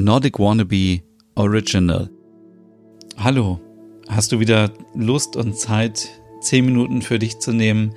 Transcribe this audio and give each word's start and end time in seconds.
Nordic 0.00 0.38
Wannabe 0.38 1.00
Original. 1.34 2.08
Hallo, 3.16 3.60
hast 4.08 4.30
du 4.30 4.38
wieder 4.38 4.70
Lust 4.94 5.34
und 5.34 5.58
Zeit, 5.58 6.08
zehn 6.40 6.66
Minuten 6.66 7.02
für 7.02 7.18
dich 7.18 7.40
zu 7.40 7.52
nehmen? 7.52 7.96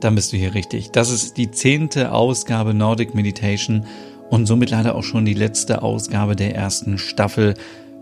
Dann 0.00 0.14
bist 0.14 0.32
du 0.32 0.38
hier 0.38 0.54
richtig. 0.54 0.92
Das 0.92 1.10
ist 1.10 1.36
die 1.36 1.50
zehnte 1.50 2.12
Ausgabe 2.12 2.72
Nordic 2.72 3.14
Meditation 3.14 3.84
und 4.30 4.46
somit 4.46 4.70
leider 4.70 4.94
auch 4.94 5.02
schon 5.02 5.26
die 5.26 5.34
letzte 5.34 5.82
Ausgabe 5.82 6.36
der 6.36 6.54
ersten 6.54 6.96
Staffel 6.96 7.52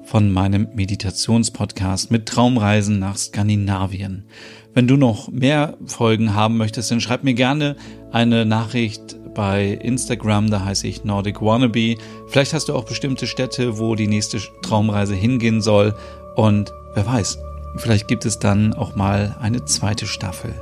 von 0.04 0.30
meinem 0.30 0.68
Meditationspodcast 0.74 2.12
mit 2.12 2.26
Traumreisen 2.26 3.00
nach 3.00 3.16
Skandinavien. 3.16 4.26
Wenn 4.74 4.86
du 4.86 4.96
noch 4.96 5.28
mehr 5.28 5.76
Folgen 5.86 6.36
haben 6.36 6.56
möchtest, 6.56 6.92
dann 6.92 7.00
schreib 7.00 7.24
mir 7.24 7.34
gerne 7.34 7.74
eine 8.12 8.46
Nachricht 8.46 9.17
bei 9.38 9.78
Instagram, 9.82 10.50
da 10.50 10.64
heiße 10.64 10.88
ich 10.88 11.04
Nordic 11.04 11.40
Wannabe. 11.40 11.94
Vielleicht 12.26 12.54
hast 12.54 12.68
du 12.68 12.74
auch 12.74 12.82
bestimmte 12.82 13.28
Städte, 13.28 13.78
wo 13.78 13.94
die 13.94 14.08
nächste 14.08 14.40
Traumreise 14.62 15.14
hingehen 15.14 15.60
soll. 15.60 15.94
Und 16.34 16.72
wer 16.94 17.06
weiß, 17.06 17.38
vielleicht 17.76 18.08
gibt 18.08 18.26
es 18.26 18.40
dann 18.40 18.74
auch 18.74 18.96
mal 18.96 19.36
eine 19.40 19.64
zweite 19.64 20.08
Staffel. 20.08 20.52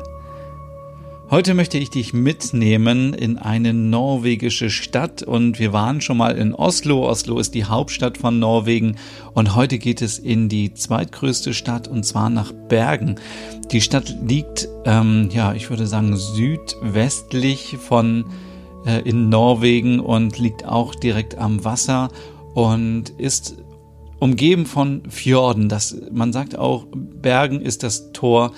Heute 1.30 1.54
möchte 1.54 1.78
ich 1.78 1.88
dich 1.88 2.12
mitnehmen 2.12 3.14
in 3.14 3.38
eine 3.38 3.72
norwegische 3.72 4.68
Stadt 4.68 5.22
und 5.22 5.58
wir 5.58 5.72
waren 5.72 6.02
schon 6.02 6.18
mal 6.18 6.36
in 6.36 6.52
Oslo. 6.52 7.08
Oslo 7.08 7.38
ist 7.38 7.54
die 7.54 7.64
Hauptstadt 7.64 8.18
von 8.18 8.38
Norwegen 8.38 8.96
und 9.32 9.56
heute 9.56 9.78
geht 9.78 10.02
es 10.02 10.18
in 10.18 10.50
die 10.50 10.74
zweitgrößte 10.74 11.54
Stadt 11.54 11.88
und 11.88 12.04
zwar 12.04 12.28
nach 12.28 12.52
Bergen. 12.52 13.14
Die 13.72 13.80
Stadt 13.80 14.14
liegt, 14.22 14.68
ähm, 14.84 15.30
ja, 15.32 15.54
ich 15.54 15.70
würde 15.70 15.86
sagen 15.86 16.14
südwestlich 16.14 17.78
von 17.78 18.26
äh, 18.86 19.00
in 19.00 19.28
Norwegen 19.28 20.00
und 20.00 20.38
liegt 20.38 20.64
auch 20.64 20.94
direkt 20.94 21.36
am 21.36 21.64
Wasser 21.64 22.08
und 22.54 23.10
ist 23.18 23.56
umgeben 24.18 24.64
von 24.64 25.02
Fjorden. 25.10 25.68
Das, 25.68 25.96
man 26.10 26.32
sagt 26.32 26.58
auch, 26.58 26.86
Bergen 26.94 27.60
ist 27.60 27.82
das 27.82 28.12
Tor 28.12 28.52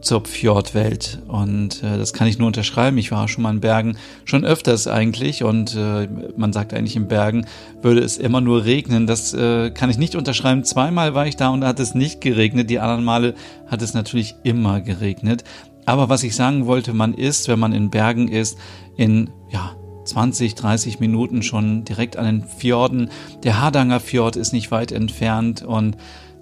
zur 0.00 0.24
Fjordwelt 0.24 1.22
und 1.26 1.82
äh, 1.82 1.98
das 1.98 2.12
kann 2.12 2.28
ich 2.28 2.38
nur 2.38 2.46
unterschreiben. 2.46 2.98
Ich 2.98 3.10
war 3.10 3.26
schon 3.28 3.42
mal 3.42 3.50
in 3.50 3.60
Bergen, 3.60 3.96
schon 4.24 4.44
öfters 4.44 4.86
eigentlich 4.86 5.42
und 5.42 5.74
äh, 5.74 6.08
man 6.36 6.52
sagt 6.52 6.72
eigentlich 6.72 6.96
in 6.96 7.08
Bergen 7.08 7.46
würde 7.82 8.00
es 8.00 8.16
immer 8.16 8.40
nur 8.40 8.64
regnen. 8.64 9.06
Das 9.06 9.34
äh, 9.34 9.70
kann 9.70 9.90
ich 9.90 9.98
nicht 9.98 10.14
unterschreiben. 10.14 10.64
Zweimal 10.64 11.14
war 11.14 11.26
ich 11.26 11.36
da 11.36 11.48
und 11.48 11.62
da 11.62 11.68
hat 11.68 11.80
es 11.80 11.94
nicht 11.94 12.20
geregnet. 12.20 12.70
Die 12.70 12.78
anderen 12.78 13.04
Male 13.04 13.34
hat 13.66 13.82
es 13.82 13.94
natürlich 13.94 14.36
immer 14.44 14.80
geregnet. 14.80 15.44
Aber 15.88 16.10
was 16.10 16.22
ich 16.22 16.36
sagen 16.36 16.66
wollte, 16.66 16.92
man 16.92 17.14
ist, 17.14 17.48
wenn 17.48 17.58
man 17.58 17.72
in 17.72 17.88
Bergen 17.88 18.28
ist, 18.28 18.58
in 18.98 19.30
ja, 19.48 19.74
20, 20.04 20.54
30 20.54 21.00
Minuten 21.00 21.42
schon 21.42 21.86
direkt 21.86 22.18
an 22.18 22.26
den 22.26 22.42
Fjorden. 22.46 23.08
Der 23.42 23.58
Hardanger 23.58 23.98
Fjord 23.98 24.36
ist 24.36 24.52
nicht 24.52 24.70
weit 24.70 24.92
entfernt 24.92 25.62
und 25.62 25.96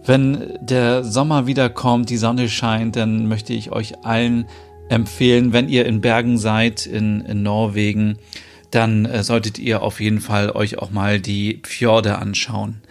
wenn 0.05 0.59
der 0.61 1.05
Sommer 1.05 1.47
wieder 1.47 1.69
kommt, 1.69 2.11
die 2.11 2.17
Sonne 2.17 2.49
scheint, 2.49 2.97
dann 2.97 3.29
möchte 3.29 3.53
ich 3.53 3.71
euch 3.71 4.05
allen 4.05 4.47
empfehlen, 4.89 5.53
wenn 5.53 5.69
ihr 5.69 5.87
in 5.87 6.01
Bergen 6.01 6.39
seid, 6.39 6.85
in, 6.85 7.21
in 7.21 7.45
Norwegen, 7.45 8.19
dann 8.73 9.05
äh, 9.05 9.23
solltet 9.23 9.61
ihr 9.61 9.81
auf 9.81 10.01
jeden 10.01 10.21
Fall 10.21 10.51
euch 10.51 10.79
auch 10.79 10.91
mal 10.91 11.21
die 11.21 11.63
Fjorde 11.65 12.19
anschauen. 12.19 12.83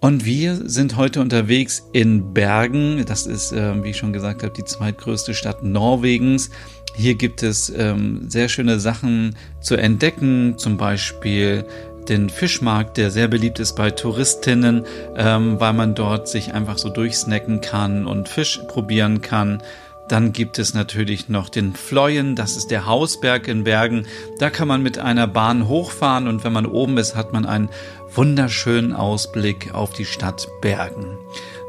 Und 0.00 0.24
wir 0.24 0.68
sind 0.68 0.96
heute 0.96 1.20
unterwegs 1.20 1.82
in 1.92 2.34
Bergen. 2.34 3.04
Das 3.06 3.26
ist, 3.26 3.52
äh, 3.52 3.82
wie 3.82 3.90
ich 3.90 3.96
schon 3.96 4.12
gesagt 4.12 4.42
habe, 4.42 4.52
die 4.52 4.64
zweitgrößte 4.64 5.34
Stadt 5.34 5.62
Norwegens. 5.62 6.50
Hier 6.94 7.14
gibt 7.14 7.42
es 7.42 7.70
ähm, 7.70 8.28
sehr 8.28 8.48
schöne 8.48 8.78
Sachen 8.78 9.36
zu 9.60 9.76
entdecken, 9.76 10.58
zum 10.58 10.76
Beispiel 10.76 11.64
den 12.08 12.30
Fischmarkt, 12.30 12.96
der 12.98 13.10
sehr 13.10 13.28
beliebt 13.28 13.58
ist 13.58 13.74
bei 13.74 13.90
Touristinnen, 13.90 14.84
ähm, 15.16 15.58
weil 15.58 15.72
man 15.72 15.94
dort 15.94 16.28
sich 16.28 16.54
einfach 16.54 16.78
so 16.78 16.88
durchsnacken 16.88 17.60
kann 17.60 18.06
und 18.06 18.28
Fisch 18.28 18.60
probieren 18.68 19.22
kann. 19.22 19.62
Dann 20.08 20.32
gibt 20.32 20.58
es 20.58 20.72
natürlich 20.72 21.28
noch 21.28 21.48
den 21.48 21.74
Fleuyen, 21.74 22.36
das 22.36 22.56
ist 22.56 22.70
der 22.70 22.86
Hausberg 22.86 23.48
in 23.48 23.64
Bergen. 23.64 24.06
Da 24.38 24.50
kann 24.50 24.68
man 24.68 24.82
mit 24.82 24.98
einer 24.98 25.26
Bahn 25.26 25.66
hochfahren 25.66 26.28
und 26.28 26.44
wenn 26.44 26.52
man 26.52 26.66
oben 26.66 26.96
ist, 26.98 27.16
hat 27.16 27.32
man 27.32 27.44
einen 27.44 27.70
wunderschönen 28.14 28.92
Ausblick 28.92 29.74
auf 29.74 29.92
die 29.92 30.04
Stadt 30.04 30.46
Bergen. 30.60 31.18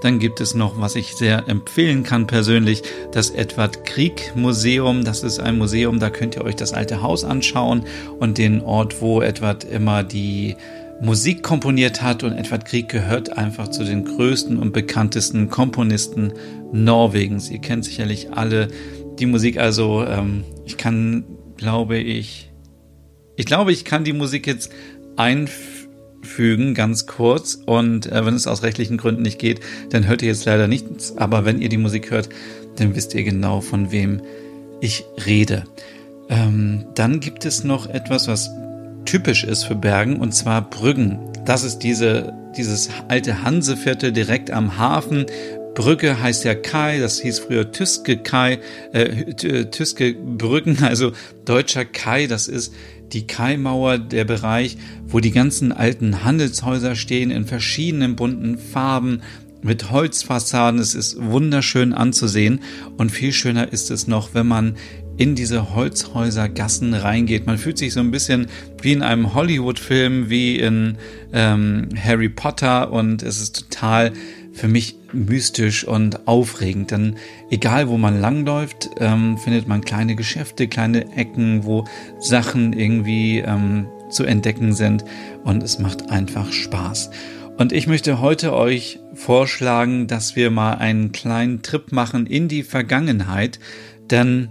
Dann 0.01 0.19
gibt 0.19 0.39
es 0.39 0.53
noch, 0.53 0.79
was 0.79 0.95
ich 0.95 1.15
sehr 1.15 1.47
empfehlen 1.47 2.03
kann 2.03 2.27
persönlich, 2.27 2.83
das 3.11 3.31
Edward 3.31 3.83
Krieg 3.85 4.33
Museum. 4.35 5.03
Das 5.03 5.23
ist 5.23 5.39
ein 5.39 5.57
Museum, 5.57 5.99
da 5.99 6.11
könnt 6.11 6.35
ihr 6.35 6.43
euch 6.43 6.55
das 6.55 6.73
alte 6.73 7.01
Haus 7.01 7.23
anschauen 7.23 7.85
und 8.19 8.37
den 8.37 8.61
Ort, 8.61 9.01
wo 9.01 9.21
Edward 9.21 9.63
immer 9.63 10.03
die 10.03 10.55
Musik 10.99 11.43
komponiert 11.43 12.01
hat 12.01 12.23
und 12.23 12.33
Edward 12.33 12.65
Krieg 12.65 12.89
gehört 12.89 13.37
einfach 13.37 13.67
zu 13.67 13.83
den 13.83 14.03
größten 14.03 14.57
und 14.57 14.71
bekanntesten 14.71 15.47
Komponisten 15.49 16.33
Norwegens. 16.71 17.49
Ihr 17.49 17.59
kennt 17.59 17.85
sicherlich 17.85 18.33
alle 18.33 18.67
die 19.19 19.25
Musik, 19.25 19.57
also 19.57 20.03
ähm, 20.05 20.43
ich 20.65 20.77
kann, 20.77 21.25
glaube 21.55 21.97
ich, 21.97 22.51
ich 23.35 23.45
glaube, 23.45 23.71
ich 23.71 23.85
kann 23.85 24.03
die 24.03 24.13
Musik 24.13 24.47
jetzt 24.47 24.71
einfügen, 25.15 26.73
ganz 26.73 27.05
kurz. 27.05 27.55
Und 27.55 28.11
äh, 28.11 28.25
wenn 28.25 28.33
es 28.33 28.47
aus 28.47 28.63
rechtlichen 28.63 28.97
Gründen 28.97 29.21
nicht 29.21 29.39
geht, 29.39 29.59
dann 29.89 30.07
hört 30.07 30.21
ihr 30.21 30.29
jetzt 30.29 30.45
leider 30.45 30.67
nichts. 30.67 31.17
Aber 31.17 31.45
wenn 31.45 31.61
ihr 31.61 31.69
die 31.69 31.77
Musik 31.77 32.11
hört, 32.11 32.29
dann 32.77 32.95
wisst 32.95 33.13
ihr 33.13 33.23
genau, 33.23 33.61
von 33.61 33.91
wem 33.91 34.21
ich 34.81 35.05
rede. 35.25 35.63
Ähm, 36.29 36.85
dann 36.95 37.19
gibt 37.19 37.45
es 37.45 37.63
noch 37.63 37.87
etwas, 37.87 38.27
was 38.27 38.49
typisch 39.05 39.43
ist 39.43 39.63
für 39.63 39.75
Bergen, 39.75 40.17
und 40.17 40.33
zwar 40.33 40.69
Brüggen. 40.69 41.19
Das 41.45 41.63
ist 41.63 41.79
diese, 41.79 42.33
dieses 42.57 42.89
alte 43.07 43.43
Hanseviertel 43.43 44.11
direkt 44.11 44.51
am 44.51 44.77
Hafen. 44.77 45.25
Brücke 45.77 46.19
heißt 46.19 46.43
ja 46.43 46.55
Kai, 46.55 46.97
das 46.97 47.19
hieß 47.19 47.37
früher 47.37 47.71
Tüske 47.71 48.17
Kai, 48.17 48.57
äh, 48.93 49.25
Tüske 49.65 50.15
Brücken, 50.15 50.79
also 50.83 51.11
deutscher 51.45 51.85
Kai, 51.85 52.25
das 52.25 52.47
ist 52.47 52.73
die 53.13 53.27
Kaimauer, 53.27 53.99
der 53.99 54.25
Bereich, 54.25 54.75
wo 55.05 55.19
die 55.19 55.29
ganzen 55.29 55.71
alten 55.71 56.23
Handelshäuser 56.23 56.95
stehen 56.95 57.29
in 57.29 57.45
verschiedenen 57.45 58.15
bunten 58.15 58.57
Farben 58.57 59.21
mit 59.61 59.91
Holzfassaden. 59.91 60.79
Es 60.79 60.95
ist 60.95 61.21
wunderschön 61.21 61.93
anzusehen 61.93 62.61
und 62.97 63.11
viel 63.11 63.31
schöner 63.31 63.71
ist 63.71 63.91
es 63.91 64.07
noch, 64.07 64.33
wenn 64.33 64.47
man 64.47 64.77
in 65.17 65.35
diese 65.35 65.75
Holzhäusergassen 65.75 66.95
reingeht. 66.95 67.45
Man 67.45 67.59
fühlt 67.59 67.77
sich 67.77 67.93
so 67.93 67.99
ein 67.99 68.09
bisschen 68.09 68.47
wie 68.81 68.93
in 68.93 69.03
einem 69.03 69.35
Hollywood-Film, 69.35 70.31
wie 70.31 70.57
in 70.57 70.97
ähm, 71.33 71.89
Harry 72.03 72.29
Potter 72.29 72.91
und 72.91 73.21
es 73.21 73.39
ist 73.39 73.69
total 73.69 74.13
für 74.57 74.67
mich 74.67 74.97
mystisch 75.13 75.85
und 75.85 76.27
aufregend. 76.27 76.91
Denn 76.91 77.15
egal, 77.49 77.87
wo 77.87 77.97
man 77.97 78.19
langläuft, 78.19 78.89
ähm, 78.99 79.37
findet 79.37 79.67
man 79.67 79.81
kleine 79.81 80.15
Geschäfte, 80.15 80.67
kleine 80.67 81.15
Ecken, 81.15 81.63
wo 81.63 81.85
Sachen 82.19 82.73
irgendwie 82.73 83.39
ähm, 83.39 83.87
zu 84.09 84.23
entdecken 84.23 84.73
sind. 84.73 85.05
Und 85.43 85.61
es 85.61 85.79
macht 85.79 86.09
einfach 86.09 86.51
Spaß. 86.51 87.11
Und 87.57 87.71
ich 87.71 87.87
möchte 87.87 88.19
heute 88.19 88.53
euch 88.53 88.99
vorschlagen, 89.13 90.07
dass 90.07 90.35
wir 90.35 90.51
mal 90.51 90.73
einen 90.73 91.11
kleinen 91.11 91.61
Trip 91.61 91.91
machen 91.91 92.25
in 92.25 92.47
die 92.47 92.63
Vergangenheit. 92.63 93.59
Denn 94.09 94.49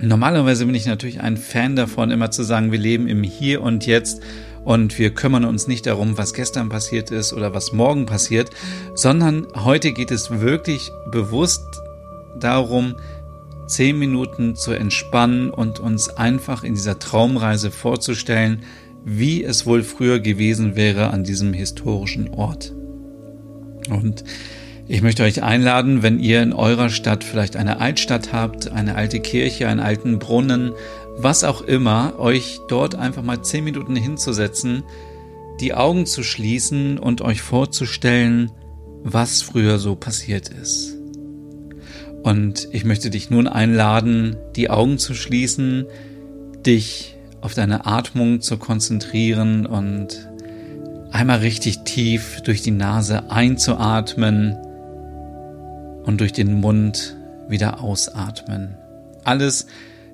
normalerweise 0.00 0.66
bin 0.66 0.74
ich 0.74 0.86
natürlich 0.86 1.20
ein 1.20 1.36
Fan 1.36 1.76
davon, 1.76 2.10
immer 2.10 2.30
zu 2.30 2.42
sagen, 2.42 2.72
wir 2.72 2.78
leben 2.78 3.08
im 3.08 3.22
Hier 3.22 3.62
und 3.62 3.86
Jetzt 3.86 4.22
und 4.68 4.98
wir 4.98 5.14
kümmern 5.14 5.46
uns 5.46 5.66
nicht 5.66 5.86
darum, 5.86 6.18
was 6.18 6.34
gestern 6.34 6.68
passiert 6.68 7.10
ist 7.10 7.32
oder 7.32 7.54
was 7.54 7.72
morgen 7.72 8.04
passiert, 8.04 8.50
sondern 8.94 9.46
heute 9.54 9.92
geht 9.92 10.10
es 10.10 10.30
wirklich 10.30 10.92
bewusst 11.10 11.64
darum, 12.38 12.94
zehn 13.66 13.98
Minuten 13.98 14.56
zu 14.56 14.72
entspannen 14.72 15.48
und 15.48 15.80
uns 15.80 16.10
einfach 16.10 16.64
in 16.64 16.74
dieser 16.74 16.98
Traumreise 16.98 17.70
vorzustellen, 17.70 18.62
wie 19.06 19.42
es 19.42 19.64
wohl 19.64 19.82
früher 19.82 20.20
gewesen 20.20 20.76
wäre 20.76 21.12
an 21.12 21.24
diesem 21.24 21.54
historischen 21.54 22.28
Ort. 22.34 22.74
Und 23.88 24.22
ich 24.86 25.00
möchte 25.00 25.22
euch 25.22 25.42
einladen, 25.42 26.02
wenn 26.02 26.20
ihr 26.20 26.42
in 26.42 26.52
eurer 26.52 26.90
Stadt 26.90 27.24
vielleicht 27.24 27.56
eine 27.56 27.80
Altstadt 27.80 28.34
habt, 28.34 28.70
eine 28.70 28.96
alte 28.96 29.20
Kirche, 29.20 29.66
einen 29.66 29.80
alten 29.80 30.18
Brunnen, 30.18 30.72
was 31.18 31.44
auch 31.44 31.62
immer, 31.62 32.18
euch 32.18 32.60
dort 32.68 32.94
einfach 32.94 33.22
mal 33.22 33.42
zehn 33.42 33.64
Minuten 33.64 33.96
hinzusetzen, 33.96 34.84
die 35.60 35.74
Augen 35.74 36.06
zu 36.06 36.22
schließen 36.22 36.98
und 36.98 37.20
euch 37.20 37.42
vorzustellen, 37.42 38.52
was 39.02 39.42
früher 39.42 39.78
so 39.78 39.96
passiert 39.96 40.48
ist. 40.48 40.96
Und 42.22 42.68
ich 42.72 42.84
möchte 42.84 43.10
dich 43.10 43.30
nun 43.30 43.48
einladen, 43.48 44.36
die 44.54 44.70
Augen 44.70 44.98
zu 44.98 45.14
schließen, 45.14 45.86
dich 46.64 47.16
auf 47.40 47.54
deine 47.54 47.86
Atmung 47.86 48.40
zu 48.40 48.56
konzentrieren 48.56 49.66
und 49.66 50.28
einmal 51.10 51.38
richtig 51.38 51.84
tief 51.84 52.42
durch 52.42 52.62
die 52.62 52.70
Nase 52.70 53.30
einzuatmen 53.30 54.56
und 56.04 56.20
durch 56.20 56.32
den 56.32 56.60
Mund 56.60 57.16
wieder 57.48 57.82
ausatmen. 57.82 58.76
Alles 59.24 59.66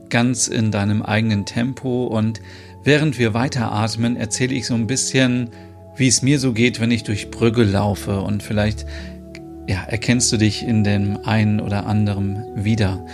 ganz 0.09 0.49
in 0.49 0.71
deinem 0.71 1.03
eigenen 1.03 1.45
Tempo 1.45 2.07
und 2.07 2.41
während 2.83 3.19
wir 3.19 3.35
weiteratmen, 3.35 4.17
erzähle 4.17 4.55
ich 4.55 4.67
so 4.67 4.75
ein 4.75 4.87
bisschen 4.87 5.51
wie 5.97 6.09
es 6.09 6.23
mir 6.23 6.39
so 6.39 6.53
geht, 6.53 6.81
wenn 6.81 6.91
ich 6.91 7.05
durch 7.05 7.31
Brügge 7.31 7.63
laufe 7.63 8.21
und 8.21 8.43
vielleicht 8.43 8.87
ja, 9.67 9.83
erkennst 9.85 10.31
du 10.33 10.37
dich 10.37 10.63
in 10.63 10.85
dem 10.85 11.19
einen 11.25 11.61
oder 11.61 11.87
anderen 11.87 12.45
wieder. 12.55 13.07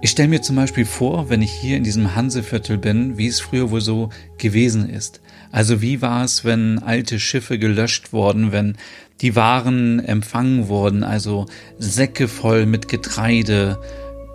Ich 0.00 0.10
stelle 0.10 0.28
mir 0.28 0.42
zum 0.42 0.54
Beispiel 0.54 0.84
vor, 0.84 1.28
wenn 1.28 1.42
ich 1.42 1.50
hier 1.50 1.76
in 1.76 1.82
diesem 1.82 2.14
Hanseviertel 2.14 2.78
bin, 2.78 3.18
wie 3.18 3.26
es 3.26 3.40
früher 3.40 3.70
wohl 3.70 3.80
so 3.80 4.10
gewesen 4.36 4.88
ist. 4.88 5.20
Also 5.50 5.82
wie 5.82 6.00
war 6.02 6.24
es, 6.24 6.44
wenn 6.44 6.78
alte 6.78 7.18
Schiffe 7.18 7.58
gelöscht 7.58 8.12
wurden, 8.12 8.52
wenn 8.52 8.76
die 9.22 9.34
Waren 9.34 9.98
empfangen 9.98 10.68
wurden, 10.68 11.02
also 11.02 11.46
Säcke 11.78 12.28
voll 12.28 12.66
mit 12.66 12.86
Getreide, 12.86 13.80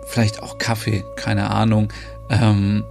vielleicht 0.06 0.42
auch 0.42 0.58
Kaffee, 0.58 1.04
keine 1.16 1.50
Ahnung, 1.50 1.92
ähm, 2.30 2.84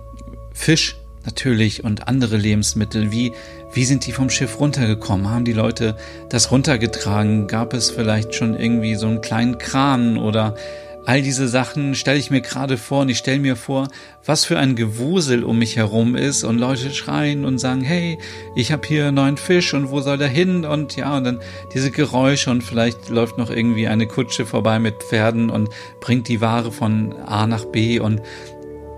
Fisch 0.54 0.98
natürlich 1.26 1.84
und 1.84 2.08
andere 2.08 2.38
Lebensmittel. 2.38 3.12
Wie, 3.12 3.34
wie 3.74 3.86
sind 3.86 4.06
die 4.06 4.12
vom 4.12 4.30
Schiff 4.30 4.60
runtergekommen? 4.60 5.30
Haben 5.30 5.46
die 5.46 5.54
Leute 5.54 5.96
das 6.30 6.52
runtergetragen? 6.52 7.48
Gab 7.48 7.74
es 7.74 7.90
vielleicht 7.90 8.36
schon 8.36 8.60
irgendwie 8.60 8.96
so 8.96 9.08
einen 9.08 9.22
kleinen 9.22 9.58
Kran 9.58 10.18
oder 10.18 10.56
All 11.06 11.22
diese 11.22 11.50
Sachen 11.50 11.96
stelle 11.96 12.18
ich 12.18 12.32
mir 12.32 12.40
gerade 12.40 12.78
vor 12.78 13.02
und 13.02 13.10
ich 13.10 13.18
stelle 13.18 13.40
mir 13.40 13.58
vor, 13.58 13.90
was 14.26 14.46
für 14.46 14.58
ein 14.58 14.78
Gewusel 14.78 15.44
um 15.44 15.60
mich 15.60 15.76
herum 15.76 16.16
ist. 16.16 16.46
Und 16.46 16.58
Leute 16.58 16.92
schreien 16.92 17.44
und 17.44 17.58
sagen, 17.58 17.82
hey, 17.82 18.18
ich 18.56 18.72
habe 18.72 18.88
hier 18.88 19.12
neuen 19.12 19.36
Fisch 19.36 19.74
und 19.74 19.92
wo 19.92 20.00
soll 20.00 20.18
der 20.18 20.30
hin? 20.30 20.64
Und 20.64 20.96
ja, 20.96 21.18
und 21.18 21.26
dann 21.26 21.40
diese 21.74 21.92
Geräusche 21.92 22.52
und 22.52 22.64
vielleicht 22.64 23.10
läuft 23.10 23.38
noch 23.38 23.50
irgendwie 23.50 23.88
eine 23.90 24.08
Kutsche 24.08 24.46
vorbei 24.46 24.80
mit 24.80 24.96
Pferden 25.04 25.50
und 25.50 25.68
bringt 26.00 26.30
die 26.30 26.40
Ware 26.40 26.72
von 26.72 27.14
A 27.26 27.48
nach 27.48 27.66
B. 27.66 28.00
Und 28.00 28.22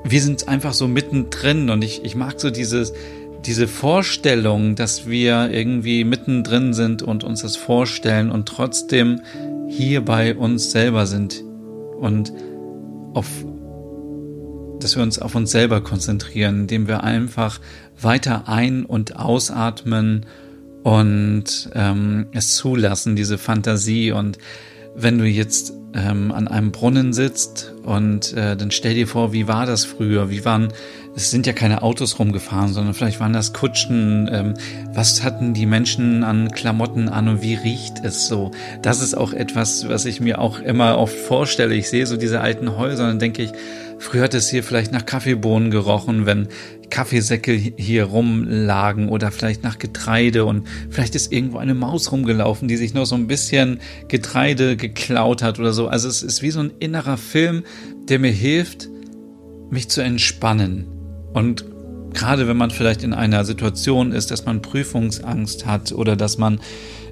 wir 0.04 0.22
sind 0.22 0.48
einfach 0.48 0.74
so 0.74 0.88
mittendrin. 0.88 1.72
Und 1.72 1.84
ich, 1.84 2.04
ich 2.04 2.16
mag 2.16 2.40
so 2.40 2.52
dieses, 2.52 2.94
diese 3.48 3.68
Vorstellung, 3.68 4.76
dass 4.76 5.08
wir 5.08 5.50
irgendwie 5.52 6.04
mittendrin 6.04 6.76
sind 6.76 7.02
und 7.02 7.24
uns 7.24 7.42
das 7.42 7.56
vorstellen 7.56 8.30
und 8.30 8.48
trotzdem 8.48 9.22
hier 9.68 10.06
bei 10.06 10.36
uns 10.36 10.70
selber 10.70 11.08
sind 11.08 11.44
und 12.06 12.32
auf, 13.16 13.28
dass 14.80 14.96
wir 14.96 15.02
uns 15.02 15.18
auf 15.18 15.34
uns 15.34 15.52
selber 15.52 15.82
konzentrieren, 15.82 16.62
indem 16.62 16.88
wir 16.88 17.04
einfach 17.04 17.60
weiter 18.00 18.48
ein- 18.48 18.86
und 18.86 19.16
ausatmen 19.16 20.26
und 20.84 21.72
ähm, 21.74 22.28
es 22.32 22.56
zulassen, 22.56 23.16
diese 23.16 23.40
Fantasie. 23.40 24.12
Und 24.12 24.38
wenn 24.96 25.18
du 25.18 25.26
jetzt 25.26 25.74
ähm, 25.96 26.32
an 26.32 26.48
einem 26.48 26.72
Brunnen 26.72 27.12
sitzt 27.12 27.74
und 27.84 28.34
äh, 28.34 28.56
dann 28.56 28.70
stell 28.70 28.94
dir 28.94 29.08
vor, 29.08 29.34
wie 29.34 29.48
war 29.48 29.66
das 29.66 29.84
früher? 29.84 30.30
Wie 30.30 30.46
waren, 30.46 30.72
es 31.16 31.32
sind 31.32 31.48
ja 31.48 31.54
keine 31.54 31.82
Autos 31.82 32.20
rumgefahren, 32.20 32.74
sondern 32.74 32.94
vielleicht 32.94 33.22
waren 33.22 33.32
das 33.32 33.54
Kutschen. 33.54 34.30
Ähm, 34.32 34.54
was 34.94 35.24
hatten 35.24 35.54
die 35.54 35.66
Menschen 35.66 36.26
an 36.26 36.52
Klamotten 36.52 37.08
an 37.08 37.30
und 37.30 37.42
wie 37.42 37.56
riecht 37.56 38.04
es 38.04 38.28
so? 38.28 38.52
Das 38.82 39.02
ist 39.02 39.16
auch 39.16 39.32
etwas, 39.32 39.88
was 39.88 40.06
ich 40.06 40.20
mir 40.20 40.40
auch 40.40 40.60
immer 40.60 40.98
oft 40.98 41.16
vorstelle. 41.16 41.74
Ich 41.74 41.90
sehe 41.90 42.06
so 42.06 42.18
diese 42.18 42.42
alten 42.42 42.76
Häuser 42.76 43.10
und 43.10 43.22
denke 43.22 43.44
ich, 43.44 43.52
früher 43.98 44.24
hat 44.24 44.34
es 44.34 44.50
hier 44.50 44.62
vielleicht 44.62 44.92
nach 44.92 45.06
Kaffeebohnen 45.06 45.72
gerochen, 45.72 46.26
wenn 46.26 46.50
Kaffeesäcke 46.90 47.54
hier 47.54 48.04
rumlagen 48.04 49.08
oder 49.08 49.32
vielleicht 49.32 49.64
nach 49.64 49.80
Getreide 49.80 50.44
und 50.44 50.68
vielleicht 50.90 51.16
ist 51.16 51.32
irgendwo 51.32 51.60
eine 51.60 51.76
Maus 51.76 52.12
rumgelaufen, 52.12 52.68
die 52.68 52.76
sich 52.76 52.94
noch 52.94 53.06
so 53.06 53.16
ein 53.16 53.28
bisschen 53.28 53.80
Getreide 54.10 54.76
geklaut 54.76 55.42
hat 55.42 55.60
oder 55.60 55.72
so. 55.72 55.88
Also 55.88 56.10
es 56.10 56.24
ist 56.24 56.42
wie 56.42 56.52
so 56.52 56.60
ein 56.60 56.74
innerer 56.80 57.18
Film, 57.18 57.64
der 58.10 58.20
mir 58.20 58.32
hilft, 58.32 58.90
mich 59.70 59.90
zu 59.90 60.02
entspannen. 60.02 60.95
Und 61.36 61.66
gerade 62.14 62.48
wenn 62.48 62.56
man 62.56 62.72
vielleicht 62.72 63.04
in 63.04 63.14
einer 63.14 63.44
Situation 63.44 64.14
ist, 64.14 64.32
dass 64.32 64.46
man 64.46 64.62
Prüfungsangst 64.62 65.66
hat 65.66 65.92
oder 65.92 66.16
dass 66.16 66.38
man 66.38 66.62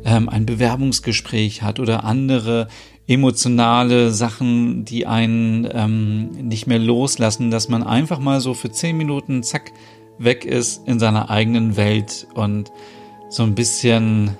ähm, 0.06 0.30
ein 0.30 0.46
Bewerbungsgespräch 0.46 1.62
hat 1.62 1.81
oder 1.81 2.06
andere 2.06 2.70
emotionale 3.06 4.12
Sachen, 4.12 4.86
die 4.86 5.06
einen 5.06 5.68
ähm, 5.74 6.30
nicht 6.48 6.68
mehr 6.68 6.80
loslassen, 6.80 7.52
dass 7.52 7.68
man 7.68 7.84
einfach 7.84 8.20
mal 8.20 8.40
so 8.40 8.54
für 8.54 8.72
zehn 8.72 8.96
Minuten 8.96 9.44
zack 9.44 9.74
weg 10.18 10.46
ist 10.46 10.88
in 10.88 11.00
seiner 11.00 11.30
eigenen 11.30 11.76
Welt 11.76 12.26
und 12.34 12.72
so 13.30 13.44
ein 13.44 13.56
bisschen 13.56 14.38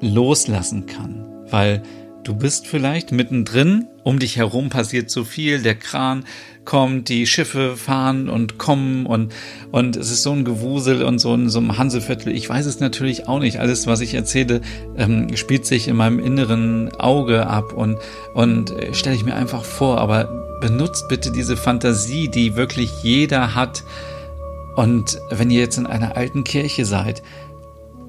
loslassen 0.00 0.86
kann, 0.86 1.26
weil 1.50 1.82
du 2.24 2.34
bist 2.34 2.66
vielleicht 2.66 3.12
mittendrin, 3.12 3.88
um 4.04 4.18
dich 4.18 4.36
herum 4.36 4.68
passiert 4.68 5.10
so 5.10 5.24
viel, 5.24 5.62
der 5.62 5.74
Kran 5.74 6.24
kommt, 6.64 7.08
die 7.08 7.26
Schiffe 7.26 7.76
fahren 7.76 8.28
und 8.28 8.58
kommen 8.58 9.06
und, 9.06 9.32
und 9.70 9.96
es 9.96 10.10
ist 10.10 10.22
so 10.22 10.32
ein 10.32 10.44
Gewusel 10.44 11.02
und 11.02 11.18
so 11.18 11.34
ein, 11.34 11.48
so 11.48 11.58
ein 11.58 11.76
Hanseviertel. 11.76 12.32
Ich 12.32 12.48
weiß 12.48 12.66
es 12.66 12.80
natürlich 12.80 13.28
auch 13.28 13.40
nicht. 13.40 13.58
Alles, 13.58 13.86
was 13.86 14.00
ich 14.00 14.14
erzähle, 14.14 14.60
ähm, 14.96 15.36
spielt 15.36 15.66
sich 15.66 15.88
in 15.88 15.96
meinem 15.96 16.18
inneren 16.18 16.92
Auge 16.98 17.46
ab 17.46 17.72
und, 17.72 17.98
und 18.34 18.70
äh, 18.70 18.94
stelle 18.94 19.16
ich 19.16 19.24
mir 19.24 19.34
einfach 19.34 19.64
vor. 19.64 19.98
Aber 19.98 20.58
benutzt 20.60 21.08
bitte 21.08 21.32
diese 21.32 21.56
Fantasie, 21.56 22.28
die 22.28 22.54
wirklich 22.54 22.90
jeder 23.02 23.54
hat. 23.54 23.82
Und 24.76 25.18
wenn 25.30 25.50
ihr 25.50 25.60
jetzt 25.60 25.78
in 25.78 25.86
einer 25.86 26.16
alten 26.16 26.44
Kirche 26.44 26.84
seid, 26.84 27.22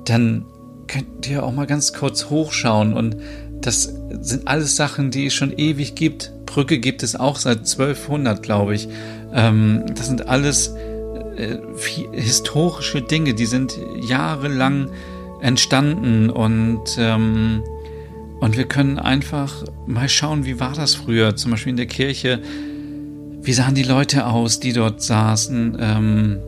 dann 0.06 0.46
könnt 0.88 1.28
ihr 1.28 1.44
auch 1.44 1.52
mal 1.52 1.66
ganz 1.66 1.94
kurz 1.94 2.30
hochschauen 2.30 2.94
und 2.94 3.18
das 3.66 3.94
sind 4.22 4.48
alles 4.48 4.76
Sachen, 4.76 5.12
die 5.12 5.28
es 5.28 5.34
schon 5.34 5.54
ewig 5.58 5.96
gibt. 5.96 6.32
Brücke 6.46 6.80
gibt 6.80 7.04
es 7.04 7.16
auch 7.16 7.38
seit 7.38 7.60
1200, 7.60 8.44
glaube 8.44 8.76
ich. 8.76 8.88
Ähm, 9.34 9.84
das 9.96 10.08
sind 10.08 10.28
alles 10.28 10.76
äh, 11.38 11.58
historische 12.12 13.02
Dinge, 13.02 13.34
die 13.34 13.46
sind 13.46 13.78
jahrelang 14.02 14.90
entstanden 15.42 16.30
und 16.30 16.84
ähm, 16.98 17.64
und 18.40 18.58
wir 18.58 18.66
können 18.66 19.00
einfach 19.00 19.64
mal 19.88 20.10
schauen, 20.10 20.46
wie 20.46 20.60
war 20.60 20.74
das 20.74 20.96
früher, 20.96 21.38
zum 21.38 21.52
Beispiel 21.52 21.70
in 21.70 21.78
der 21.78 21.86
Kirche. 21.86 22.42
Wie 23.42 23.54
sahen 23.54 23.74
die 23.74 23.84
Leute 23.84 24.26
aus, 24.26 24.60
die 24.60 24.74
dort 24.74 25.02
saßen? 25.02 25.78
Ähm, 25.80 26.40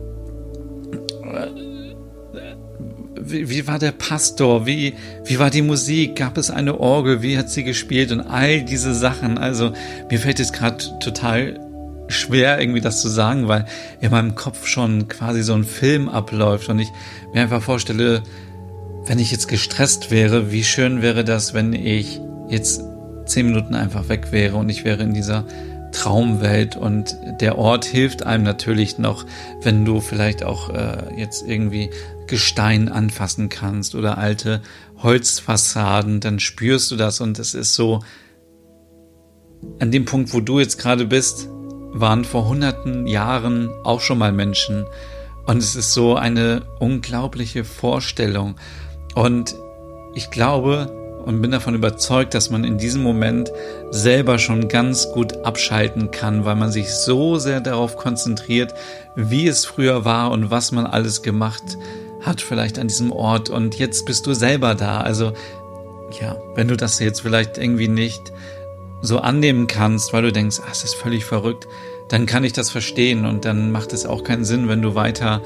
wie, 3.30 3.48
wie 3.50 3.66
war 3.66 3.78
der 3.78 3.92
Pastor, 3.92 4.66
wie, 4.66 4.94
wie 5.24 5.38
war 5.38 5.50
die 5.50 5.62
Musik, 5.62 6.16
gab 6.16 6.38
es 6.38 6.50
eine 6.50 6.80
Orgel, 6.80 7.22
wie 7.22 7.38
hat 7.38 7.50
sie 7.50 7.64
gespielt? 7.64 8.12
Und 8.12 8.20
all 8.20 8.62
diese 8.62 8.94
Sachen. 8.94 9.38
Also 9.38 9.72
mir 10.10 10.18
fällt 10.18 10.40
es 10.40 10.52
gerade 10.52 10.84
total 11.00 11.60
schwer, 12.08 12.60
irgendwie 12.60 12.80
das 12.80 13.00
zu 13.00 13.08
sagen, 13.08 13.48
weil 13.48 13.66
in 14.00 14.10
meinem 14.10 14.34
Kopf 14.34 14.66
schon 14.66 15.08
quasi 15.08 15.42
so 15.42 15.54
ein 15.54 15.64
Film 15.64 16.08
abläuft. 16.08 16.68
Und 16.68 16.78
ich 16.78 16.88
mir 17.32 17.42
einfach 17.42 17.62
vorstelle, 17.62 18.22
wenn 19.06 19.18
ich 19.18 19.30
jetzt 19.30 19.48
gestresst 19.48 20.10
wäre, 20.10 20.52
wie 20.52 20.64
schön 20.64 21.02
wäre 21.02 21.24
das, 21.24 21.54
wenn 21.54 21.72
ich 21.72 22.20
jetzt 22.48 22.82
zehn 23.26 23.46
Minuten 23.46 23.74
einfach 23.74 24.08
weg 24.08 24.30
wäre 24.30 24.56
und 24.56 24.68
ich 24.68 24.84
wäre 24.84 25.02
in 25.02 25.14
dieser 25.14 25.44
Traumwelt. 25.92 26.76
Und 26.76 27.16
der 27.40 27.58
Ort 27.58 27.84
hilft 27.84 28.24
einem 28.24 28.44
natürlich 28.44 28.98
noch, 28.98 29.24
wenn 29.62 29.84
du 29.84 30.00
vielleicht 30.00 30.44
auch 30.44 30.70
äh, 30.70 31.18
jetzt 31.18 31.46
irgendwie 31.46 31.90
Gestein 32.26 32.88
anfassen 32.88 33.48
kannst 33.48 33.94
oder 33.94 34.18
alte 34.18 34.62
Holzfassaden, 35.02 36.20
dann 36.20 36.40
spürst 36.40 36.90
du 36.90 36.96
das 36.96 37.20
und 37.20 37.38
es 37.38 37.54
ist 37.54 37.74
so, 37.74 38.00
an 39.78 39.90
dem 39.90 40.04
Punkt, 40.04 40.32
wo 40.32 40.40
du 40.40 40.60
jetzt 40.60 40.78
gerade 40.78 41.06
bist, 41.06 41.48
waren 41.92 42.24
vor 42.24 42.46
hunderten 42.46 43.06
Jahren 43.06 43.70
auch 43.84 44.00
schon 44.00 44.18
mal 44.18 44.32
Menschen 44.32 44.84
und 45.46 45.58
es 45.58 45.76
ist 45.76 45.92
so 45.92 46.16
eine 46.16 46.62
unglaubliche 46.78 47.64
Vorstellung. 47.64 48.56
Und 49.14 49.54
ich 50.14 50.30
glaube 50.30 50.92
und 51.24 51.42
bin 51.42 51.50
davon 51.50 51.74
überzeugt, 51.74 52.34
dass 52.34 52.50
man 52.50 52.62
in 52.62 52.78
diesem 52.78 53.02
Moment 53.02 53.50
selber 53.90 54.38
schon 54.38 54.68
ganz 54.68 55.10
gut 55.10 55.44
abschalten 55.44 56.12
kann, 56.12 56.44
weil 56.44 56.54
man 56.54 56.70
sich 56.70 56.90
so 56.90 57.38
sehr 57.38 57.60
darauf 57.60 57.96
konzentriert, 57.96 58.74
wie 59.16 59.48
es 59.48 59.64
früher 59.64 60.04
war 60.04 60.30
und 60.30 60.50
was 60.50 60.70
man 60.70 60.86
alles 60.86 61.22
gemacht 61.22 61.64
hat 61.64 62.05
hat 62.26 62.40
vielleicht 62.40 62.78
an 62.78 62.88
diesem 62.88 63.12
Ort 63.12 63.48
und 63.48 63.78
jetzt 63.78 64.04
bist 64.04 64.26
du 64.26 64.34
selber 64.34 64.74
da. 64.74 65.00
Also 65.00 65.32
ja, 66.20 66.36
wenn 66.54 66.68
du 66.68 66.76
das 66.76 66.98
jetzt 66.98 67.20
vielleicht 67.20 67.56
irgendwie 67.56 67.88
nicht 67.88 68.32
so 69.00 69.18
annehmen 69.18 69.66
kannst, 69.66 70.12
weil 70.12 70.22
du 70.22 70.32
denkst, 70.32 70.60
ah, 70.60 70.68
es 70.70 70.84
ist 70.84 70.94
völlig 70.94 71.24
verrückt, 71.24 71.66
dann 72.08 72.26
kann 72.26 72.44
ich 72.44 72.52
das 72.52 72.70
verstehen 72.70 73.24
und 73.24 73.44
dann 73.44 73.70
macht 73.70 73.92
es 73.92 74.06
auch 74.06 74.24
keinen 74.24 74.44
Sinn, 74.44 74.68
wenn 74.68 74.82
du 74.82 74.94
weiter 74.94 75.42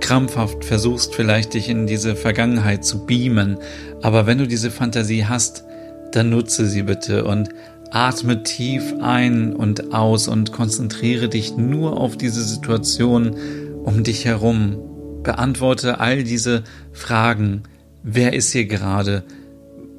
krampfhaft 0.00 0.64
versuchst, 0.64 1.14
vielleicht 1.14 1.54
dich 1.54 1.68
in 1.68 1.86
diese 1.86 2.16
Vergangenheit 2.16 2.84
zu 2.84 3.04
beamen. 3.06 3.58
Aber 4.00 4.26
wenn 4.26 4.38
du 4.38 4.46
diese 4.46 4.70
Fantasie 4.70 5.26
hast, 5.26 5.64
dann 6.12 6.30
nutze 6.30 6.66
sie 6.66 6.82
bitte 6.82 7.24
und 7.24 7.50
atme 7.90 8.42
tief 8.42 8.94
ein 9.00 9.54
und 9.54 9.92
aus 9.92 10.28
und 10.28 10.52
konzentriere 10.52 11.28
dich 11.28 11.56
nur 11.56 11.98
auf 11.98 12.16
diese 12.16 12.42
Situation 12.42 13.36
um 13.84 14.04
dich 14.04 14.24
herum 14.24 14.89
beantworte 15.22 16.00
all 16.00 16.24
diese 16.24 16.64
Fragen. 16.92 17.62
Wer 18.02 18.32
ist 18.32 18.52
hier 18.52 18.66
gerade? 18.66 19.24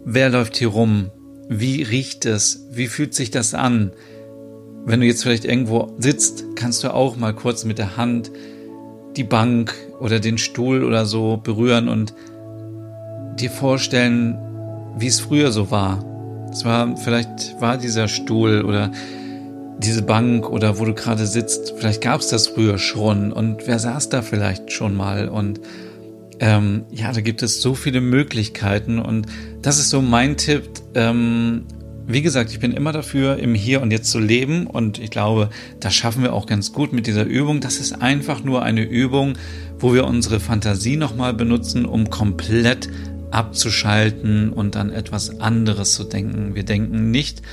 Wer 0.06 0.30
läuft 0.30 0.58
hier 0.58 0.70
rum? 0.70 1.12
Wie 1.50 1.84
riecht 1.84 2.26
es? 2.26 2.68
Wie 2.72 2.88
fühlt 2.88 3.14
sich 3.14 3.32
das 3.32 3.54
an? 3.54 3.92
Wenn 4.86 5.02
du 5.02 5.06
jetzt 5.06 5.24
vielleicht 5.24 5.46
irgendwo 5.46 5.94
sitzt, 6.00 6.46
kannst 6.56 6.84
du 6.84 6.94
auch 6.94 7.18
mal 7.18 7.34
kurz 7.34 7.66
mit 7.66 7.78
der 7.78 7.98
Hand 7.98 8.32
die 9.16 9.24
Bank 9.24 9.74
oder 10.00 10.20
den 10.20 10.38
Stuhl 10.38 10.84
oder 10.84 11.06
so 11.06 11.38
berühren 11.38 11.88
und 11.88 12.14
dir 13.40 13.52
vorstellen, 13.52 14.38
wie 14.98 15.08
es 15.08 15.20
früher 15.20 15.52
so 15.52 15.70
war. 15.70 16.04
Es 16.52 16.66
war, 16.66 16.98
vielleicht 16.98 17.60
war 17.60 17.78
dieser 17.78 18.08
Stuhl 18.08 18.64
oder 18.64 18.92
diese 19.84 20.02
Bank 20.02 20.50
oder 20.50 20.80
wo 20.80 20.86
du 20.86 20.94
gerade 20.94 21.26
sitzt, 21.26 21.74
vielleicht 21.78 22.02
gab 22.02 22.22
es 22.22 22.28
das 22.28 22.48
früher 22.48 22.78
schon 22.78 23.32
und 23.32 23.68
wer 23.68 23.80
saß 23.80 24.10
da 24.10 24.22
vielleicht 24.22 24.72
schon 24.72 24.96
mal 24.96 25.28
und 25.28 25.60
ähm, 26.40 26.86
ja, 26.92 27.12
da 27.12 27.22
gibt 27.22 27.44
es 27.44 27.62
so 27.62 27.76
viele 27.76 28.02
Möglichkeiten 28.02 29.00
und 29.00 29.28
das 29.62 29.78
ist 29.78 29.92
so 29.92 30.02
mein 30.02 30.38
Tipp. 30.38 30.64
Ähm, 30.96 31.66
wie 32.08 32.24
gesagt, 32.24 32.52
ich 32.52 32.60
bin 32.60 32.72
immer 32.72 32.92
dafür, 32.92 33.38
im 33.38 33.54
Hier 33.54 33.82
und 33.82 33.92
Jetzt 33.92 34.10
zu 34.10 34.20
leben 34.20 34.66
und 34.66 34.98
ich 34.98 35.12
glaube, 35.12 35.50
das 35.80 35.94
schaffen 35.94 36.24
wir 36.24 36.34
auch 36.34 36.48
ganz 36.48 36.74
gut 36.74 36.94
mit 36.94 37.06
dieser 37.06 37.26
Übung. 37.26 37.62
Das 37.62 37.78
ist 37.78 38.02
einfach 38.02 38.44
nur 38.44 38.64
eine 38.64 38.82
Übung, 38.82 39.34
wo 39.80 39.94
wir 39.94 40.06
unsere 40.06 40.40
Fantasie 40.40 40.98
nochmal 40.98 41.36
benutzen, 41.36 41.86
um 41.86 42.10
komplett 42.10 42.90
abzuschalten 43.30 44.52
und 44.52 44.76
an 44.76 44.92
etwas 44.92 45.40
anderes 45.40 45.94
zu 45.94 46.04
denken. 46.04 46.56
Wir 46.56 46.64
denken 46.64 47.12
nicht 47.12 47.44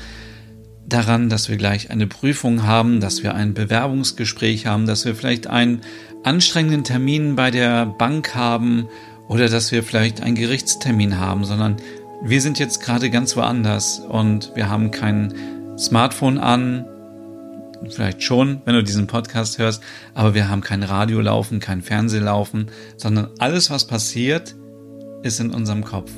daran, 0.89 1.29
dass 1.29 1.49
wir 1.49 1.57
gleich 1.57 1.91
eine 1.91 2.07
Prüfung 2.07 2.65
haben, 2.65 3.01
dass 3.01 3.23
wir 3.23 3.35
ein 3.35 3.55
Bewerbungsgespräch 3.55 4.67
haben, 4.67 4.87
dass 4.87 5.05
wir 5.05 5.15
vielleicht 5.15 5.47
einen 5.47 5.83
anstrengenden 6.25 6.85
Termin 6.85 7.37
bei 7.37 7.51
der 7.51 7.87
Bank 7.87 8.35
haben 8.35 8.89
oder 9.29 9.49
dass 9.49 9.71
wir 9.71 9.83
vielleicht 9.83 10.23
einen 10.23 10.35
Gerichtstermin 10.35 11.19
haben, 11.19 11.45
sondern 11.45 11.77
wir 12.23 12.41
sind 12.41 12.59
jetzt 12.59 12.83
gerade 12.83 13.11
ganz 13.11 13.37
woanders 13.37 14.01
und 14.01 14.53
wir 14.55 14.69
haben 14.69 14.91
kein 14.91 15.35
Smartphone 15.79 16.39
an, 16.39 16.87
vielleicht 17.91 18.23
schon, 18.23 18.63
wenn 18.65 18.75
du 18.75 18.83
diesen 18.83 19.07
Podcast 19.07 19.59
hörst, 19.59 19.83
aber 20.15 20.35
wir 20.35 20.49
haben 20.49 20.63
kein 20.63 20.83
Radio 20.83 21.21
laufen, 21.21 21.61
kein 21.61 21.83
Fernseh 21.83 22.19
laufen, 22.19 22.71
sondern 22.97 23.29
alles, 23.39 23.71
was 23.71 23.87
passiert, 23.87 24.57
ist 25.23 25.41
in 25.41 25.51
unserem 25.51 25.85
Kopf. 25.85 26.11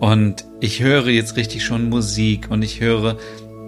Und 0.00 0.44
ich 0.60 0.80
höre 0.80 1.08
jetzt 1.08 1.36
richtig 1.36 1.64
schon 1.64 1.88
Musik 1.88 2.50
und 2.50 2.62
ich 2.62 2.80
höre 2.80 3.18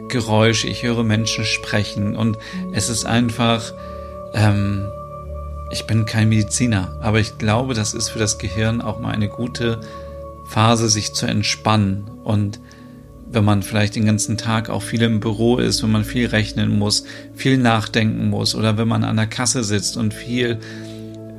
Geräusche, 0.09 0.69
ich 0.69 0.83
höre 0.83 1.05
Menschen 1.05 1.45
sprechen 1.45 2.17
und 2.17 2.39
es 2.73 2.89
ist 2.89 3.05
einfach, 3.05 3.73
ähm, 4.35 4.87
ich 5.71 5.87
bin 5.87 6.07
kein 6.07 6.29
Mediziner, 6.29 6.97
aber 7.01 7.21
ich 7.21 7.39
glaube, 7.39 7.75
das 7.75 7.95
ist 7.95 8.09
für 8.09 8.19
das 8.19 8.39
Gehirn 8.39 8.81
auch 8.81 9.01
mal 9.01 9.13
eine 9.13 9.29
gute 9.29 9.81
Phase, 10.47 10.89
sich 10.89 11.13
zu 11.13 11.27
entspannen. 11.27 12.11
Und 12.25 12.59
wenn 13.31 13.45
man 13.45 13.63
vielleicht 13.63 13.97
den 13.97 14.07
ganzen 14.07 14.39
Tag 14.39 14.71
auch 14.71 14.83
viel 14.83 15.03
im 15.03 15.21
Büro 15.21 15.59
ist, 15.59 15.83
wenn 15.83 15.91
man 15.91 16.05
viel 16.05 16.27
rechnen 16.27 16.79
muss, 16.79 17.05
viel 17.35 17.59
nachdenken 17.59 18.31
muss 18.31 18.55
oder 18.55 18.79
wenn 18.79 18.89
man 18.89 19.05
an 19.05 19.17
der 19.17 19.27
Kasse 19.27 19.63
sitzt 19.63 19.97
und 19.97 20.15
viel 20.15 20.59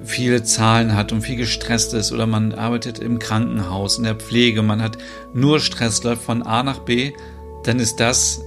viele 0.10 0.44
Zahlen 0.44 0.96
hat 0.96 1.12
und 1.12 1.22
viel 1.22 1.36
gestresst 1.36 1.94
ist 1.94 2.12
oder 2.12 2.26
man 2.26 2.54
arbeitet 2.54 3.00
im 3.00 3.20
Krankenhaus, 3.20 3.98
in 3.98 4.04
der 4.04 4.16
Pflege, 4.16 4.64
man 4.64 4.82
hat 4.82 4.98
nur 5.34 5.60
Stress, 5.60 6.04
läuft 6.04 6.24
von 6.24 6.42
A 6.42 6.64
nach 6.64 6.80
B, 6.80 7.12
dann 7.64 7.80
ist 7.80 8.00
das, 8.00 8.42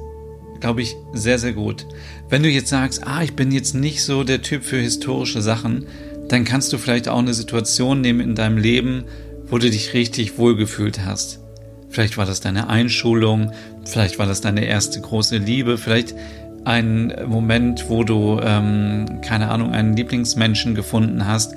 glaube 0.62 0.81
ich, 0.81 0.97
sehr, 1.12 1.38
sehr 1.38 1.52
gut. 1.52 1.87
Wenn 2.31 2.45
du 2.45 2.49
jetzt 2.49 2.69
sagst, 2.69 3.04
ah, 3.04 3.23
ich 3.23 3.35
bin 3.35 3.50
jetzt 3.50 3.75
nicht 3.75 4.02
so 4.04 4.23
der 4.23 4.42
Typ 4.42 4.62
für 4.62 4.78
historische 4.78 5.42
Sachen, 5.42 5.87
dann 6.28 6.45
kannst 6.45 6.73
du 6.73 6.78
vielleicht 6.78 7.09
auch 7.09 7.19
eine 7.19 7.35
Situation 7.35 8.00
nehmen 8.00 8.21
in 8.21 8.37
deinem 8.37 8.57
Leben, 8.57 9.04
wo 9.49 9.59
du 9.59 9.69
dich 9.69 9.92
richtig 9.92 10.38
wohlgefühlt 10.38 11.04
hast. 11.04 11.40
Vielleicht 11.90 12.16
war 12.16 12.26
das 12.26 12.40
deine 12.40 12.69
Einschulung, 12.69 13.50
vielleicht 13.85 14.21
war 14.21 14.26
das 14.26 14.40
deine 14.40 14.64
erste 14.64 15.00
große 15.00 15.37
Liebe, 15.37 15.76
vielleicht 15.78 16.14
ein 16.64 17.12
Moment, 17.26 17.90
wo 17.90 18.04
du, 18.04 18.40
ähm, 18.40 19.21
keine 19.21 19.50
Ahnung, 19.50 19.73
einen 19.73 19.97
Lieblingsmenschen 19.97 20.76
gefunden 20.76 21.26
hast. 21.26 21.54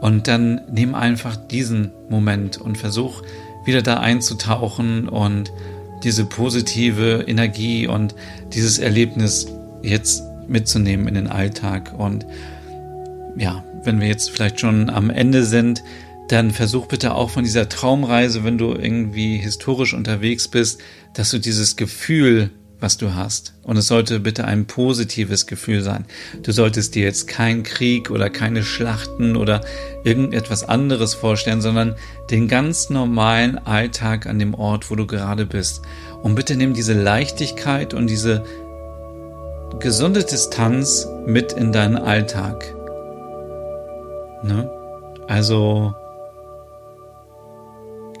Und 0.00 0.28
dann 0.28 0.60
nimm 0.70 0.94
einfach 0.94 1.34
diesen 1.34 1.90
Moment 2.08 2.56
und 2.58 2.78
versuch 2.78 3.22
wieder 3.64 3.82
da 3.82 3.98
einzutauchen 3.98 5.08
und 5.08 5.50
diese 6.04 6.24
positive 6.24 7.24
Energie 7.26 7.86
und 7.86 8.14
dieses 8.52 8.78
Erlebnis 8.78 9.48
jetzt 9.82 10.22
mitzunehmen 10.46 11.08
in 11.08 11.14
den 11.14 11.26
Alltag. 11.26 11.94
Und 11.96 12.26
ja, 13.36 13.64
wenn 13.82 14.00
wir 14.00 14.08
jetzt 14.08 14.30
vielleicht 14.30 14.60
schon 14.60 14.90
am 14.90 15.10
Ende 15.10 15.44
sind, 15.44 15.82
dann 16.28 16.50
versuch 16.50 16.86
bitte 16.86 17.14
auch 17.14 17.30
von 17.30 17.44
dieser 17.44 17.68
Traumreise, 17.68 18.44
wenn 18.44 18.58
du 18.58 18.72
irgendwie 18.72 19.36
historisch 19.36 19.94
unterwegs 19.94 20.48
bist, 20.48 20.80
dass 21.12 21.30
du 21.30 21.38
dieses 21.38 21.76
Gefühl 21.76 22.50
was 22.84 22.98
du 22.98 23.14
hast. 23.14 23.54
Und 23.62 23.78
es 23.78 23.88
sollte 23.88 24.20
bitte 24.20 24.44
ein 24.44 24.66
positives 24.66 25.46
Gefühl 25.46 25.80
sein. 25.82 26.04
Du 26.42 26.52
solltest 26.52 26.94
dir 26.94 27.02
jetzt 27.02 27.26
keinen 27.26 27.62
Krieg 27.62 28.10
oder 28.10 28.28
keine 28.28 28.62
Schlachten 28.62 29.36
oder 29.36 29.62
irgendetwas 30.04 30.68
anderes 30.68 31.14
vorstellen, 31.14 31.62
sondern 31.62 31.96
den 32.30 32.46
ganz 32.46 32.90
normalen 32.90 33.56
Alltag 33.56 34.26
an 34.26 34.38
dem 34.38 34.52
Ort, 34.52 34.90
wo 34.90 34.96
du 34.96 35.06
gerade 35.06 35.46
bist. 35.46 35.80
Und 36.22 36.34
bitte 36.34 36.56
nimm 36.56 36.74
diese 36.74 36.92
Leichtigkeit 36.92 37.94
und 37.94 38.06
diese 38.06 38.44
gesunde 39.80 40.22
Distanz 40.22 41.08
mit 41.26 41.52
in 41.52 41.72
deinen 41.72 41.96
Alltag. 41.96 42.74
Ne? 44.42 44.70
Also 45.26 45.94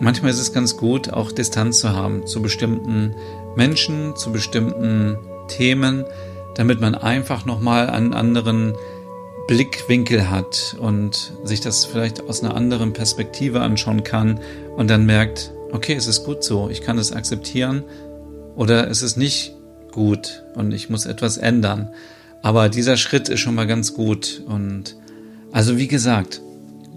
manchmal 0.00 0.30
ist 0.30 0.40
es 0.40 0.52
ganz 0.52 0.76
gut, 0.76 1.12
auch 1.12 1.32
Distanz 1.32 1.80
zu 1.80 1.90
haben 1.90 2.26
zu 2.26 2.42
bestimmten 2.42 3.14
Menschen, 3.56 4.16
zu 4.16 4.32
bestimmten 4.32 5.18
Themen, 5.48 6.04
damit 6.54 6.80
man 6.80 6.94
einfach 6.94 7.44
nochmal 7.44 7.90
einen 7.90 8.12
anderen 8.14 8.74
Blickwinkel 9.46 10.30
hat 10.30 10.76
und 10.78 11.32
sich 11.44 11.60
das 11.60 11.84
vielleicht 11.84 12.22
aus 12.22 12.42
einer 12.42 12.54
anderen 12.54 12.92
Perspektive 12.92 13.60
anschauen 13.60 14.02
kann 14.02 14.40
und 14.76 14.88
dann 14.88 15.04
merkt, 15.04 15.52
okay, 15.72 15.94
es 15.94 16.06
ist 16.06 16.24
gut 16.24 16.42
so, 16.42 16.70
ich 16.70 16.80
kann 16.80 16.98
es 16.98 17.12
akzeptieren 17.12 17.82
oder 18.56 18.88
es 18.88 19.02
ist 19.02 19.16
nicht 19.16 19.54
gut 19.92 20.44
und 20.54 20.72
ich 20.72 20.88
muss 20.88 21.04
etwas 21.06 21.36
ändern. 21.36 21.90
Aber 22.42 22.68
dieser 22.68 22.96
Schritt 22.96 23.28
ist 23.28 23.40
schon 23.40 23.54
mal 23.54 23.66
ganz 23.66 23.94
gut 23.94 24.42
und 24.46 24.96
also 25.52 25.76
wie 25.76 25.88
gesagt, 25.88 26.40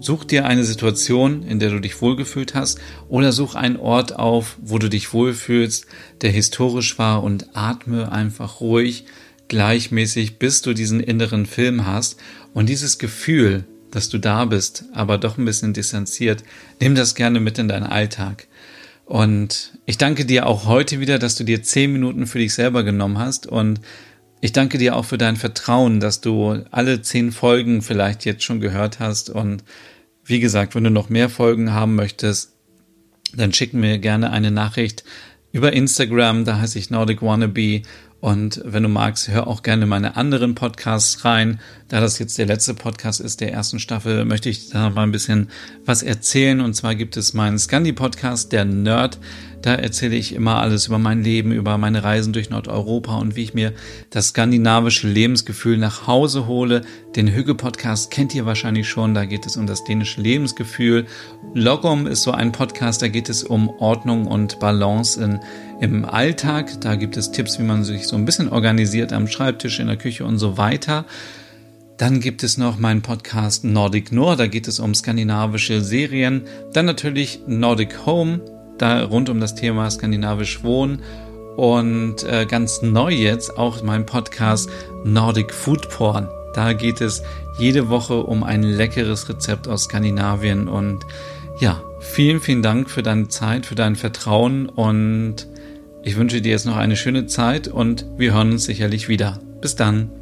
Such 0.00 0.24
dir 0.24 0.46
eine 0.46 0.64
Situation, 0.64 1.42
in 1.42 1.58
der 1.58 1.70
du 1.70 1.80
dich 1.80 2.00
wohlgefühlt 2.00 2.54
hast, 2.54 2.78
oder 3.08 3.32
such 3.32 3.56
einen 3.56 3.76
Ort 3.76 4.14
auf, 4.14 4.56
wo 4.62 4.78
du 4.78 4.88
dich 4.88 5.12
wohlfühlst, 5.12 5.86
der 6.20 6.30
historisch 6.30 6.98
war 6.98 7.24
und 7.24 7.56
atme 7.56 8.12
einfach 8.12 8.60
ruhig, 8.60 9.06
gleichmäßig, 9.48 10.38
bis 10.38 10.62
du 10.62 10.72
diesen 10.72 11.00
inneren 11.00 11.46
Film 11.46 11.86
hast. 11.86 12.18
Und 12.54 12.68
dieses 12.68 12.98
Gefühl, 12.98 13.64
dass 13.90 14.08
du 14.08 14.18
da 14.18 14.44
bist, 14.44 14.84
aber 14.92 15.18
doch 15.18 15.36
ein 15.36 15.44
bisschen 15.44 15.72
distanziert, 15.72 16.44
nimm 16.80 16.94
das 16.94 17.14
gerne 17.14 17.40
mit 17.40 17.58
in 17.58 17.68
deinen 17.68 17.86
Alltag. 17.86 18.46
Und 19.04 19.72
ich 19.86 19.96
danke 19.96 20.26
dir 20.26 20.46
auch 20.46 20.66
heute 20.66 21.00
wieder, 21.00 21.18
dass 21.18 21.34
du 21.34 21.42
dir 21.42 21.62
zehn 21.62 21.92
Minuten 21.92 22.26
für 22.26 22.38
dich 22.38 22.52
selber 22.52 22.82
genommen 22.84 23.18
hast 23.18 23.46
und 23.46 23.80
ich 24.40 24.52
danke 24.52 24.78
dir 24.78 24.96
auch 24.96 25.04
für 25.04 25.18
dein 25.18 25.36
Vertrauen, 25.36 26.00
dass 26.00 26.20
du 26.20 26.64
alle 26.70 27.02
zehn 27.02 27.32
Folgen 27.32 27.82
vielleicht 27.82 28.24
jetzt 28.24 28.44
schon 28.44 28.60
gehört 28.60 29.00
hast. 29.00 29.30
Und 29.30 29.64
wie 30.24 30.40
gesagt, 30.40 30.74
wenn 30.74 30.84
du 30.84 30.90
noch 30.90 31.08
mehr 31.08 31.28
Folgen 31.28 31.72
haben 31.72 31.94
möchtest, 31.94 32.52
dann 33.34 33.52
schick 33.52 33.74
mir 33.74 33.98
gerne 33.98 34.30
eine 34.30 34.50
Nachricht 34.50 35.04
über 35.50 35.72
Instagram, 35.72 36.44
da 36.44 36.58
heiße 36.60 36.78
ich 36.78 36.90
Nordic 36.90 37.22
Wannabe 37.22 37.82
und 38.20 38.60
wenn 38.64 38.82
du 38.82 38.88
magst, 38.88 39.28
hör 39.28 39.46
auch 39.46 39.62
gerne 39.62 39.86
meine 39.86 40.16
anderen 40.16 40.56
Podcasts 40.56 41.24
rein. 41.24 41.60
Da 41.86 42.00
das 42.00 42.18
jetzt 42.18 42.36
der 42.36 42.46
letzte 42.46 42.74
Podcast 42.74 43.20
ist 43.20 43.40
der 43.40 43.52
ersten 43.52 43.78
Staffel, 43.78 44.24
möchte 44.24 44.48
ich 44.48 44.70
da 44.70 44.90
mal 44.90 45.04
ein 45.04 45.12
bisschen 45.12 45.50
was 45.84 46.02
erzählen. 46.02 46.60
Und 46.60 46.74
zwar 46.74 46.96
gibt 46.96 47.16
es 47.16 47.32
meinen 47.32 47.58
Scandi-Podcast, 47.58 48.50
der 48.50 48.64
Nerd. 48.64 49.20
Da 49.62 49.74
erzähle 49.74 50.14
ich 50.14 50.34
immer 50.34 50.56
alles 50.56 50.86
über 50.86 50.98
mein 50.98 51.24
Leben, 51.24 51.50
über 51.50 51.78
meine 51.78 52.04
Reisen 52.04 52.32
durch 52.32 52.48
Nordeuropa 52.48 53.16
und 53.16 53.34
wie 53.34 53.42
ich 53.42 53.54
mir 53.54 53.72
das 54.10 54.28
skandinavische 54.28 55.08
Lebensgefühl 55.08 55.78
nach 55.78 56.06
Hause 56.06 56.46
hole. 56.46 56.82
Den 57.16 57.28
Hügge-Podcast 57.28 58.10
kennt 58.10 58.34
ihr 58.34 58.46
wahrscheinlich 58.46 58.88
schon. 58.88 59.14
Da 59.14 59.24
geht 59.24 59.46
es 59.46 59.56
um 59.56 59.66
das 59.66 59.82
dänische 59.82 60.20
Lebensgefühl. 60.20 61.06
Logom 61.54 62.06
ist 62.06 62.22
so 62.22 62.30
ein 62.30 62.52
Podcast, 62.52 63.02
da 63.02 63.08
geht 63.08 63.28
es 63.28 63.42
um 63.42 63.68
Ordnung 63.68 64.26
und 64.26 64.60
Balance 64.60 65.22
in, 65.22 65.40
im 65.80 66.04
Alltag. 66.04 66.80
Da 66.80 66.94
gibt 66.94 67.16
es 67.16 67.32
Tipps, 67.32 67.58
wie 67.58 67.64
man 67.64 67.82
sich 67.82 68.06
so 68.06 68.14
ein 68.14 68.24
bisschen 68.24 68.48
organisiert 68.48 69.12
am 69.12 69.26
Schreibtisch, 69.26 69.80
in 69.80 69.88
der 69.88 69.96
Küche 69.96 70.24
und 70.24 70.38
so 70.38 70.56
weiter. 70.56 71.04
Dann 71.96 72.20
gibt 72.20 72.44
es 72.44 72.58
noch 72.58 72.78
meinen 72.78 73.02
Podcast 73.02 73.64
Nordic 73.64 74.12
Noir, 74.12 74.36
da 74.36 74.46
geht 74.46 74.68
es 74.68 74.78
um 74.78 74.94
skandinavische 74.94 75.80
Serien. 75.80 76.42
Dann 76.72 76.86
natürlich 76.86 77.40
Nordic 77.48 78.06
Home, 78.06 78.40
da 78.78 79.04
rund 79.04 79.28
um 79.28 79.40
das 79.40 79.54
Thema 79.54 79.90
skandinavisch 79.90 80.62
Wohnen. 80.62 81.02
Und 81.56 82.22
äh, 82.22 82.46
ganz 82.46 82.82
neu 82.82 83.12
jetzt 83.12 83.58
auch 83.58 83.82
mein 83.82 84.06
Podcast 84.06 84.70
Nordic 85.04 85.52
Food 85.52 85.88
Porn. 85.90 86.28
Da 86.54 86.72
geht 86.72 87.00
es 87.00 87.22
jede 87.58 87.88
Woche 87.88 88.22
um 88.22 88.44
ein 88.44 88.62
leckeres 88.62 89.28
Rezept 89.28 89.66
aus 89.66 89.84
Skandinavien. 89.84 90.68
Und 90.68 91.04
ja, 91.60 91.82
vielen, 92.00 92.40
vielen 92.40 92.62
Dank 92.62 92.88
für 92.90 93.02
deine 93.02 93.28
Zeit, 93.28 93.66
für 93.66 93.74
dein 93.74 93.96
Vertrauen. 93.96 94.68
Und 94.68 95.48
ich 96.02 96.16
wünsche 96.16 96.40
dir 96.40 96.52
jetzt 96.52 96.66
noch 96.66 96.76
eine 96.76 96.96
schöne 96.96 97.26
Zeit 97.26 97.68
und 97.68 98.06
wir 98.16 98.34
hören 98.34 98.52
uns 98.52 98.64
sicherlich 98.64 99.08
wieder. 99.08 99.40
Bis 99.60 99.74
dann. 99.74 100.17